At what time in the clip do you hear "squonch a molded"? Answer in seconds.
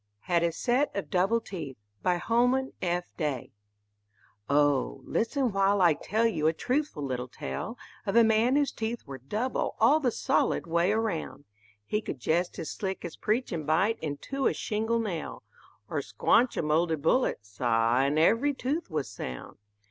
16.01-17.03